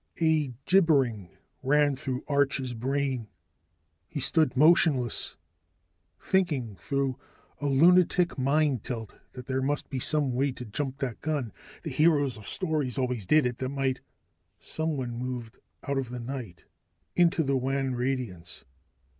A 0.19 0.51
gibbering 0.65 1.29
ran 1.61 1.95
through 1.95 2.23
Arch's 2.27 2.73
brain. 2.73 3.27
He 4.09 4.19
stood 4.19 4.57
motionless, 4.57 5.37
thinking 6.19 6.75
through 6.75 7.19
a 7.59 7.67
lunatic 7.67 8.35
mind 8.35 8.83
tilt 8.83 9.13
that 9.33 9.45
there 9.45 9.61
must 9.61 9.91
be 9.91 9.99
some 9.99 10.31
way 10.33 10.53
to 10.53 10.65
jump 10.65 10.97
that 11.01 11.21
gun, 11.21 11.53
the 11.83 11.91
heroes 11.91 12.35
of 12.35 12.47
stories 12.47 12.97
always 12.97 13.27
did 13.27 13.45
it, 13.45 13.59
that 13.59 13.69
might 13.69 13.99
Someone 14.57 15.11
moved 15.11 15.59
out 15.83 15.99
of 15.99 16.09
the 16.09 16.19
night 16.19 16.65
into 17.15 17.43
the 17.43 17.55
wan 17.55 17.93
radiance. 17.93 18.65